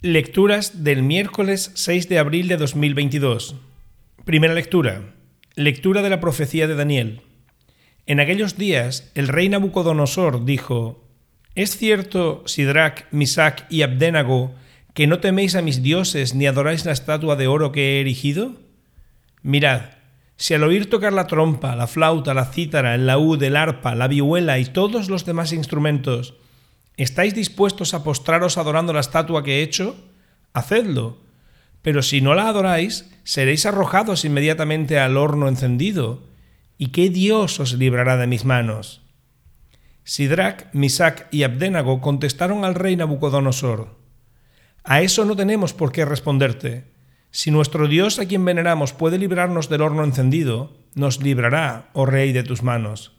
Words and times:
Lecturas 0.00 0.84
del 0.84 1.02
miércoles 1.02 1.72
6 1.74 2.08
de 2.08 2.20
abril 2.20 2.46
de 2.46 2.56
2022. 2.56 3.56
Primera 4.24 4.54
lectura. 4.54 5.16
Lectura 5.56 6.02
de 6.02 6.08
la 6.08 6.20
profecía 6.20 6.68
de 6.68 6.76
Daniel. 6.76 7.22
En 8.06 8.20
aquellos 8.20 8.56
días 8.56 9.10
el 9.16 9.26
rey 9.26 9.48
Nabucodonosor 9.48 10.44
dijo, 10.44 11.04
¿Es 11.56 11.76
cierto, 11.76 12.44
Sidrach, 12.46 13.06
Misac 13.10 13.66
y 13.70 13.82
Abdenago, 13.82 14.54
que 14.94 15.08
no 15.08 15.18
teméis 15.18 15.56
a 15.56 15.62
mis 15.62 15.82
dioses 15.82 16.32
ni 16.32 16.46
adoráis 16.46 16.84
la 16.84 16.92
estatua 16.92 17.34
de 17.34 17.48
oro 17.48 17.72
que 17.72 17.96
he 17.96 18.00
erigido? 18.00 18.52
Mirad, 19.42 19.82
si 20.36 20.54
al 20.54 20.62
oír 20.62 20.88
tocar 20.88 21.12
la 21.12 21.26
trompa, 21.26 21.74
la 21.74 21.88
flauta, 21.88 22.34
la 22.34 22.44
cítara, 22.52 22.94
el 22.94 23.08
laúd, 23.08 23.42
el 23.42 23.56
arpa, 23.56 23.96
la 23.96 24.06
vihuela 24.06 24.60
y 24.60 24.64
todos 24.64 25.08
los 25.08 25.24
demás 25.24 25.52
instrumentos, 25.52 26.34
¿Estáis 26.98 27.32
dispuestos 27.32 27.94
a 27.94 28.02
postraros 28.02 28.58
adorando 28.58 28.92
la 28.92 28.98
estatua 28.98 29.44
que 29.44 29.58
he 29.58 29.62
hecho? 29.62 29.94
Hacedlo. 30.52 31.18
Pero 31.80 32.02
si 32.02 32.20
no 32.20 32.34
la 32.34 32.48
adoráis, 32.48 33.08
seréis 33.22 33.66
arrojados 33.66 34.24
inmediatamente 34.24 34.98
al 34.98 35.16
horno 35.16 35.46
encendido. 35.46 36.24
¿Y 36.76 36.88
qué 36.88 37.08
Dios 37.08 37.60
os 37.60 37.74
librará 37.74 38.16
de 38.16 38.26
mis 38.26 38.44
manos? 38.44 39.00
Sidrach, 40.02 40.66
Misac 40.72 41.28
y 41.30 41.44
Abdenago 41.44 42.00
contestaron 42.00 42.64
al 42.64 42.74
rey 42.74 42.96
Nabucodonosor: 42.96 43.96
A 44.82 45.00
eso 45.00 45.24
no 45.24 45.36
tenemos 45.36 45.74
por 45.74 45.92
qué 45.92 46.04
responderte. 46.04 46.90
Si 47.30 47.52
nuestro 47.52 47.86
Dios 47.86 48.18
a 48.18 48.26
quien 48.26 48.44
veneramos 48.44 48.92
puede 48.92 49.18
librarnos 49.18 49.68
del 49.68 49.82
horno 49.82 50.02
encendido, 50.02 50.76
nos 50.94 51.22
librará, 51.22 51.90
oh 51.92 52.06
rey, 52.06 52.32
de 52.32 52.42
tus 52.42 52.64
manos. 52.64 53.12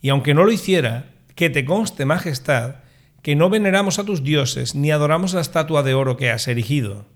Y 0.00 0.10
aunque 0.10 0.34
no 0.34 0.44
lo 0.44 0.52
hiciera, 0.52 1.06
que 1.34 1.50
te 1.50 1.64
conste, 1.64 2.04
majestad, 2.04 2.76
que 3.22 3.36
no 3.36 3.50
veneramos 3.50 3.98
a 3.98 4.04
tus 4.04 4.22
dioses 4.22 4.74
ni 4.74 4.90
adoramos 4.90 5.34
la 5.34 5.40
estatua 5.40 5.82
de 5.82 5.94
oro 5.94 6.16
que 6.16 6.30
has 6.30 6.48
erigido. 6.48 7.06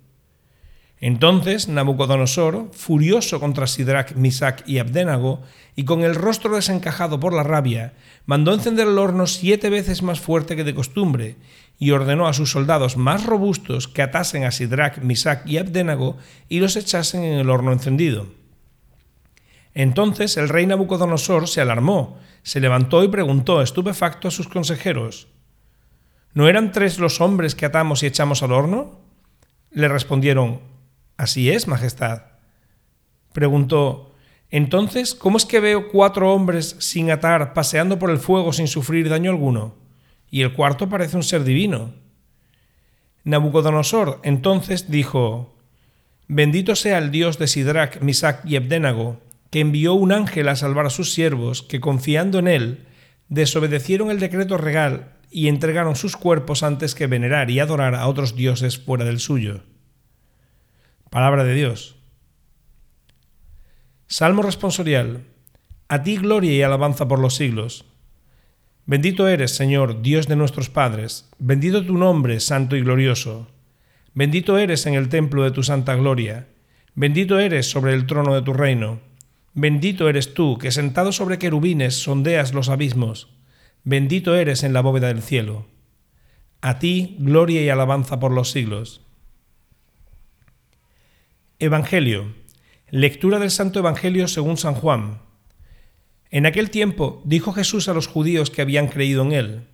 Entonces 1.03 1.67
Nabucodonosor, 1.67 2.71
furioso 2.73 3.41
contra 3.41 3.67
Sidrach, 3.67 4.15
Misac 4.15 4.63
y 4.69 4.79
Abdenago, 4.79 5.43
y 5.75 5.85
con 5.85 6.05
el 6.05 6.15
rostro 6.15 6.55
desencajado 6.55 7.19
por 7.19 7.35
la 7.35 7.43
rabia, 7.43 7.95
mandó 8.25 8.55
encender 8.55 8.87
el 8.87 8.99
horno 8.99 9.27
siete 9.27 9.69
veces 9.69 10.03
más 10.03 10.21
fuerte 10.21 10.55
que 10.55 10.63
de 10.63 10.75
costumbre, 10.75 11.39
y 11.77 11.91
ordenó 11.91 12.29
a 12.29 12.35
sus 12.35 12.53
soldados 12.53 12.97
más 12.97 13.27
robustos 13.27 13.89
que 13.89 14.03
atasen 14.03 14.45
a 14.45 14.53
Sidrach, 14.53 14.99
Misac 14.99 15.45
y 15.45 15.59
Abdenago 15.59 16.19
y 16.49 16.61
los 16.61 16.77
echasen 16.77 17.25
en 17.25 17.39
el 17.41 17.51
horno 17.51 17.73
encendido. 17.73 18.29
Entonces 19.75 20.37
el 20.37 20.49
rey 20.49 20.67
Nabucodonosor 20.67 21.49
se 21.49 21.61
alarmó, 21.61 22.21
se 22.45 22.61
levantó 22.61 23.03
y 23.03 23.09
preguntó 23.09 23.61
estupefacto 23.61 24.29
a 24.29 24.31
sus 24.31 24.47
consejeros, 24.47 25.27
¿No 26.35 26.49
eran 26.49 26.73
tres 26.73 26.99
los 26.99 27.21
hombres 27.21 27.55
que 27.55 27.67
atamos 27.67 28.03
y 28.03 28.07
echamos 28.07 28.43
al 28.43 28.53
horno? 28.53 28.99
Le 29.71 29.89
respondieron, 29.89 30.61
Así 31.19 31.51
es, 31.51 31.69
Majestad. 31.69 32.23
Preguntó, 33.35 34.15
Entonces, 34.51 35.15
¿cómo 35.15 35.37
es 35.37 35.45
que 35.45 35.61
veo 35.61 35.89
cuatro 35.91 36.33
hombres 36.33 36.77
sin 36.79 37.11
atar 37.11 37.53
paseando 37.53 37.99
por 37.99 38.11
el 38.11 38.19
fuego 38.19 38.53
sin 38.53 38.67
sufrir 38.67 39.09
daño 39.11 39.31
alguno? 39.31 39.75
Y 40.31 40.41
el 40.41 40.55
cuarto 40.55 40.89
parece 40.89 41.17
un 41.17 41.23
ser 41.23 41.45
divino. 41.45 41.93
Nabucodonosor 43.25 44.21
entonces 44.25 44.91
dijo, 44.91 45.55
Bendito 46.29 46.77
sea 46.77 46.97
el 46.97 47.11
Dios 47.11 47.39
de 47.39 47.47
Sidrach, 47.47 48.01
Misac 48.01 48.45
y 48.47 48.57
Abdenago, 48.57 49.21
que 49.51 49.61
envió 49.61 49.93
un 49.93 50.13
ángel 50.13 50.49
a 50.49 50.57
salvar 50.57 50.87
a 50.87 50.91
sus 50.91 51.13
siervos, 51.13 51.63
que 51.63 51.79
confiando 51.79 52.39
en 52.39 52.49
él, 52.49 52.87
desobedecieron 53.29 54.11
el 54.11 54.19
decreto 54.19 54.57
regal 54.57 55.13
y 55.33 55.49
entregaron 55.49 55.97
sus 55.97 56.17
cuerpos 56.17 56.63
antes 56.63 56.95
que 56.95 57.07
venerar 57.07 57.51
y 57.51 57.59
adorar 57.59 57.95
a 57.95 58.07
otros 58.07 58.37
dioses 58.37 58.79
fuera 58.79 59.05
del 59.05 59.19
suyo. 59.19 59.63
Palabra 61.11 61.45
de 61.45 61.55
Dios. 61.55 61.97
Salmo 64.07 64.43
responsorial. 64.43 65.25
A 65.89 66.03
ti 66.03 66.17
gloria 66.17 66.53
y 66.53 66.63
alabanza 66.63 67.09
por 67.09 67.19
los 67.19 67.35
siglos. 67.35 67.87
Bendito 68.85 69.29
eres, 69.29 69.55
Señor, 69.55 70.03
Dios 70.03 70.27
de 70.27 70.37
nuestros 70.37 70.69
padres, 70.69 71.31
bendito 71.39 71.85
tu 71.85 71.97
nombre, 71.97 72.41
santo 72.41 72.77
y 72.77 72.81
glorioso. 72.81 73.49
Bendito 74.13 74.59
eres 74.59 74.87
en 74.87 74.95
el 74.95 75.09
templo 75.09 75.45
de 75.45 75.51
tu 75.51 75.63
santa 75.63 75.95
gloria, 75.95 76.49
bendito 76.95 77.39
eres 77.39 77.71
sobre 77.71 77.95
el 77.95 78.07
trono 78.07 78.35
de 78.35 78.43
tu 78.43 78.53
reino. 78.53 79.01
Bendito 79.55 80.09
eres 80.09 80.35
tú, 80.35 80.59
que 80.59 80.71
sentado 80.73 81.13
sobre 81.13 81.39
querubines 81.39 81.95
sondeas 81.95 82.55
los 82.55 82.69
abismos. 82.69 83.29
Bendito 83.85 84.37
eres 84.37 84.63
en 84.63 84.73
la 84.73 84.81
bóveda 84.81 85.09
del 85.09 85.23
cielo. 85.23 85.67
A 86.61 86.79
ti 86.79 87.17
gloria 87.19 87.63
y 87.63 87.69
alabanza 87.69 88.21
por 88.21 88.31
los 88.31 88.53
siglos. 88.53 89.01
Evangelio. 91.59 92.33
Lectura 92.91 93.41
del 93.41 93.51
Santo 93.51 93.81
Evangelio 93.81 94.29
según 94.29 94.57
San 94.57 94.75
Juan. 94.75 95.21
En 96.31 96.47
aquel 96.47 96.71
tiempo 96.71 97.23
dijo 97.25 97.53
Jesús 97.53 97.89
a 97.89 97.95
los 97.95 98.07
judíos 98.07 98.51
que 98.51 98.63
habían 98.63 98.87
creído 98.87 99.23
en 99.23 99.33
él, 99.33 99.67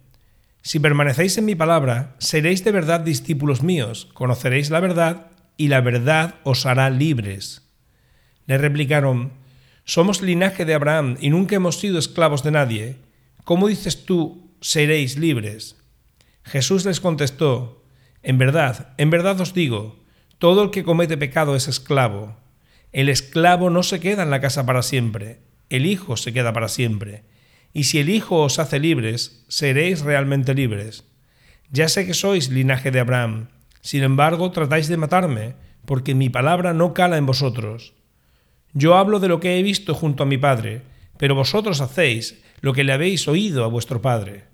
Si 0.62 0.80
permanecéis 0.80 1.38
en 1.38 1.44
mi 1.44 1.54
palabra, 1.54 2.16
seréis 2.18 2.64
de 2.64 2.72
verdad 2.72 3.00
discípulos 3.00 3.62
míos, 3.62 4.08
conoceréis 4.12 4.70
la 4.70 4.80
verdad, 4.80 5.30
y 5.56 5.68
la 5.68 5.80
verdad 5.80 6.36
os 6.44 6.66
hará 6.66 6.90
libres. 6.90 7.62
Le 8.46 8.58
replicaron, 8.58 9.32
Somos 9.84 10.22
linaje 10.22 10.64
de 10.64 10.74
Abraham 10.74 11.16
y 11.20 11.30
nunca 11.30 11.56
hemos 11.56 11.78
sido 11.78 11.98
esclavos 11.98 12.42
de 12.42 12.50
nadie. 12.50 13.07
¿Cómo 13.48 13.68
dices 13.68 14.04
tú, 14.04 14.52
seréis 14.60 15.16
libres? 15.16 15.78
Jesús 16.44 16.84
les 16.84 17.00
contestó, 17.00 17.82
En 18.22 18.36
verdad, 18.36 18.92
en 18.98 19.08
verdad 19.08 19.40
os 19.40 19.54
digo, 19.54 20.04
todo 20.36 20.62
el 20.62 20.70
que 20.70 20.84
comete 20.84 21.16
pecado 21.16 21.56
es 21.56 21.66
esclavo. 21.66 22.36
El 22.92 23.08
esclavo 23.08 23.70
no 23.70 23.82
se 23.82 24.00
queda 24.00 24.22
en 24.22 24.28
la 24.28 24.42
casa 24.42 24.66
para 24.66 24.82
siempre, 24.82 25.40
el 25.70 25.86
Hijo 25.86 26.18
se 26.18 26.34
queda 26.34 26.52
para 26.52 26.68
siempre. 26.68 27.24
Y 27.72 27.84
si 27.84 27.98
el 28.00 28.10
Hijo 28.10 28.42
os 28.42 28.58
hace 28.58 28.80
libres, 28.80 29.46
seréis 29.48 30.02
realmente 30.02 30.52
libres. 30.52 31.04
Ya 31.70 31.88
sé 31.88 32.04
que 32.04 32.12
sois 32.12 32.50
linaje 32.50 32.90
de 32.90 33.00
Abraham, 33.00 33.48
sin 33.80 34.02
embargo 34.02 34.50
tratáis 34.50 34.88
de 34.88 34.98
matarme, 34.98 35.54
porque 35.86 36.14
mi 36.14 36.28
palabra 36.28 36.74
no 36.74 36.92
cala 36.92 37.16
en 37.16 37.24
vosotros. 37.24 37.94
Yo 38.74 38.98
hablo 38.98 39.20
de 39.20 39.28
lo 39.28 39.40
que 39.40 39.58
he 39.58 39.62
visto 39.62 39.94
junto 39.94 40.24
a 40.24 40.26
mi 40.26 40.36
Padre, 40.36 40.82
pero 41.16 41.34
vosotros 41.34 41.80
hacéis 41.80 42.42
lo 42.60 42.72
que 42.72 42.84
le 42.84 42.92
habéis 42.92 43.28
oído 43.28 43.64
a 43.64 43.68
vuestro 43.68 44.02
padre. 44.02 44.44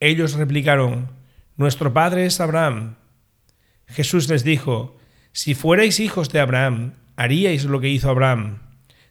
Ellos 0.00 0.34
replicaron, 0.34 1.10
Nuestro 1.56 1.92
padre 1.92 2.26
es 2.26 2.40
Abraham. 2.40 2.96
Jesús 3.86 4.28
les 4.28 4.44
dijo, 4.44 4.96
Si 5.32 5.54
fuerais 5.54 6.00
hijos 6.00 6.30
de 6.30 6.40
Abraham, 6.40 6.94
haríais 7.16 7.64
lo 7.64 7.80
que 7.80 7.88
hizo 7.88 8.10
Abraham. 8.10 8.58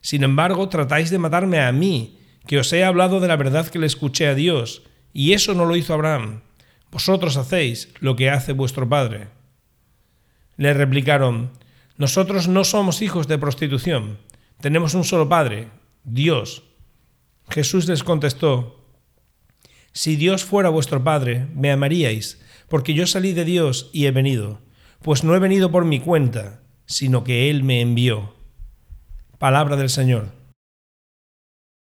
Sin 0.02 0.24
embargo, 0.24 0.68
tratáis 0.68 1.10
de 1.10 1.20
matarme 1.20 1.62
a 1.62 1.72
mí, 1.72 2.20
que 2.46 2.60
os 2.60 2.74
he 2.74 2.84
hablado 2.84 3.20
de 3.22 3.30
la 3.30 3.38
verdad 3.38 3.68
que 3.68 3.80
le 3.80 3.86
escuché 3.86 4.28
a 4.28 4.36
Dios, 4.36 4.84
y 5.14 5.34
eso 5.34 5.54
no 5.54 5.66
lo 5.66 5.76
hizo 5.76 5.94
Abraham. 5.94 6.42
Vosotros 6.92 7.38
hacéis 7.38 7.90
lo 8.02 8.16
que 8.16 8.30
hace 8.30 8.52
vuestro 8.52 8.90
padre. 8.90 9.30
Le 10.58 10.74
replicaron, 10.74 11.52
Nosotros 11.98 12.48
no 12.48 12.66
somos 12.66 13.02
hijos 13.02 13.28
de 13.28 13.38
prostitución, 13.38 14.18
tenemos 14.60 14.94
un 14.94 15.04
solo 15.04 15.28
padre, 15.28 15.68
Dios. 16.04 16.64
Jesús 17.54 17.88
les 17.88 18.04
contestó, 18.04 18.84
Si 19.92 20.16
Dios 20.16 20.44
fuera 20.44 20.70
vuestro 20.70 21.04
Padre, 21.04 21.46
me 21.54 21.72
amaríais, 21.72 22.42
porque 22.68 22.96
yo 22.96 23.06
salí 23.06 23.34
de 23.34 23.46
Dios 23.46 23.92
y 23.94 24.08
he 24.08 24.12
venido, 24.12 24.60
pues 25.04 25.24
no 25.24 25.36
he 25.36 25.40
venido 25.40 25.70
por 25.70 25.86
mi 25.86 26.00
cuenta, 26.00 26.64
sino 26.88 27.24
que 27.24 27.52
Él 27.52 27.64
me 27.64 27.80
envió. 27.80 28.34
Palabra 29.38 29.76
del 29.76 29.92
Señor. 29.92 30.32